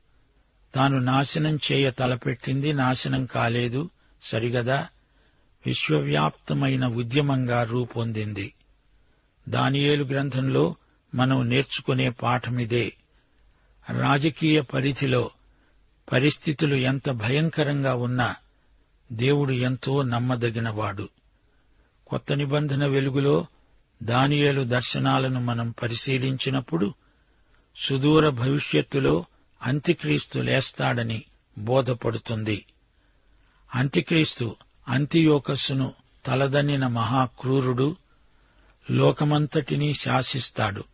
తాను 0.74 0.98
నాశనం 0.98 1.59
చేయ 1.72 1.90
తలపెట్టింది 1.90 2.72
నాశనం 2.72 3.24
కాలేదు 3.24 3.90
సరిగదా? 4.22 4.88
విశ్వవ్యాప్తమైన 5.66 6.87
ఉద్యమంగా 6.87 7.64
రూపొందింది. 7.64 8.54
దానియేలు 9.48 10.04
గ్రంథంలో 10.04 10.76
మనం 11.14 11.48
నేర్చుకునే 11.48 12.11
పాఠమిదే. 12.11 12.92
రాజకీయ 14.00 14.61
పరిధిలో 14.61 15.30
పరిస్థితులు 16.12 16.75
ఎంత 16.75 17.11
భయంకరంగా 17.11 17.95
ఉన్నా 17.95 18.37
దేవుడు 19.12 19.53
ఎంతో 19.53 20.03
నమ్మదగినవాడు. 20.03 21.09
కొత్త 22.07 22.33
నిబంధన 22.33 22.87
వెలుగులో 22.87 23.47
దానియేలు 24.03 24.62
దర్శనాలను 24.62 25.40
మనం 25.40 25.71
పరిశీలించినప్పుడు 25.71 26.95
సుదూర 27.77 28.29
భవిష్యత్తులో 28.29 29.25
అంత్యక్రీస్తు 29.62 30.38
లేస్తాడని 30.38 31.23
బోధపడుతుంది. 31.59 32.66
అంత్యక్రీస్తు 33.75 34.57
అంతియోకస్సును 34.88 35.92
తలదన్నిన 36.27 36.87
మహాక్రూరుడు 36.87 37.97
లోకమంతటినీ 38.90 39.95
శాసిస్తాడు. 39.95 40.85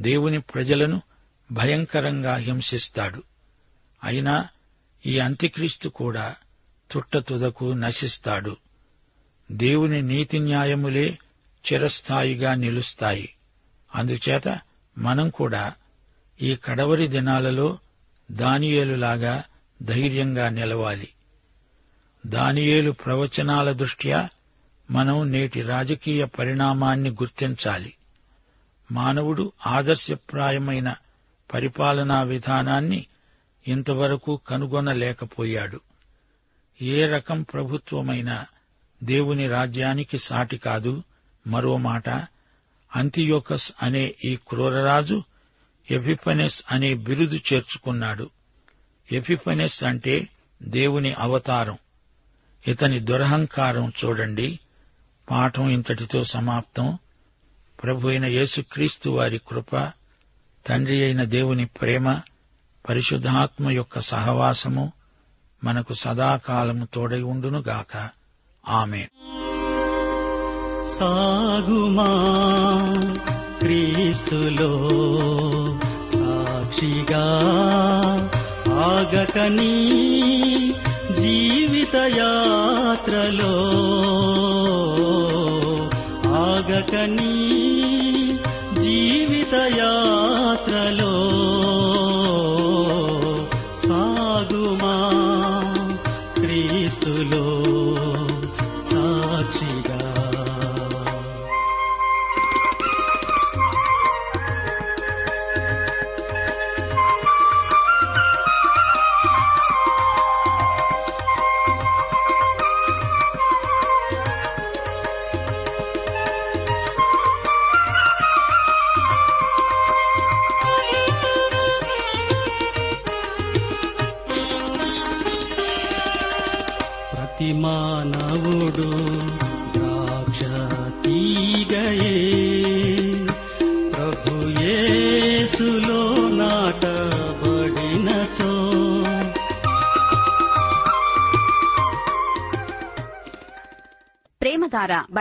దేవుని 0.00 0.40
ప్రజలను 0.40 1.02
భయంకరంగా 1.52 2.36
హింసిస్తాడు. 2.36 3.22
అయినా 4.04 4.48
ఈ 5.06 5.18
అంత్యక్రీస్తు 5.18 5.88
కూడా 5.88 6.34
తుట్టతుదకు 6.90 7.64
నశిస్తాడు. 7.64 8.56
దేవుని 9.52 10.02
నీతి 10.02 10.38
న్యాయములే 10.38 11.18
చిరస్థాయిగా 11.72 12.54
నిలుస్తాయి. 12.54 13.34
అందుచేత 13.94 14.60
మనం 14.98 15.30
కూడా 15.30 15.74
ఈ 16.42 16.56
కడవరి 16.56 17.08
దినాలలో 17.08 17.78
దానియేలులాగా 18.30 19.44
ధైర్యంగా 19.82 20.48
నిలవాలి. 20.48 21.08
దానియేలు 22.26 22.90
ప్రవచనాల 22.90 23.72
దృష్ట్యా 23.72 24.28
మనం 24.90 25.32
నేటి 25.32 25.62
రాజకీయ 25.62 26.24
పరిణామాన్ని 26.24 27.10
గుర్తించాలి. 27.10 27.94
మానవుడు 28.92 29.52
ఆదర్శప్రాయమైన 29.66 30.94
పరిపాలనా 31.54 32.22
విధానాన్ని 32.22 33.06
ఇంతవరకు 33.68 34.40
కనుగొనలేకపోయాడు. 34.46 35.80
ఏ 36.82 37.06
రకం 37.06 37.42
ప్రభుత్వమైనా 37.42 38.46
దేవుని 39.04 39.48
రాజ్యానికి 39.48 40.18
సాటి 40.18 40.58
కాదు. 40.58 41.02
మరో 41.46 41.76
మాట 41.76 42.08
అంతియోకస్ 42.96 43.72
అనే 43.82 44.14
ఈ 44.24 44.36
క్రూరరాజు 44.36 45.22
ఎఫిఫనెస్ 45.90 46.64
అనే 46.70 46.94
బిరుదు 46.94 47.40
చేర్చుకున్నాడు. 47.52 48.30
ఎఫిఫనెస్ 49.12 49.84
అంటే 49.84 50.28
దేవుని 50.62 51.12
అవతారం. 51.12 51.78
ఇతని 52.68 53.00
దురహంకారం 53.00 53.92
చూడండి. 54.04 54.60
పాఠం 55.30 55.70
ఇంతటితో 55.70 56.24
సమాప్తం. 56.24 56.98
ప్రభు 57.82 58.08
అయిన 58.08 58.24
యేసుక్రీస్తు 58.24 59.10
వారి 59.10 59.40
కృప 59.48 59.92
తండ్రి 60.66 61.04
అయిన 61.04 61.24
దేవుని 61.24 61.66
ప్రేమ 61.66 62.20
పరిశుద్ధాత్మ 62.88 63.70
యొక్క 63.70 64.00
సహవాసము 64.00 64.92
మనకు 65.64 65.94
సదాకాలము 65.94 66.88
తోడై 66.94 67.22
ఉండునుగాక. 67.22 68.08
ఆమె 68.68 69.08
సాగుమా 70.98 72.10
క్రీస్తులో 73.58 74.72
సాక్షిగా 76.14 77.26
ఆగకని 78.72 79.76
జీవిత 81.20 81.96
యాత్రలో 81.96 83.54
ఆగకని 86.34 87.34
జీవిత 88.82 89.54
యాత్ర 89.54 90.61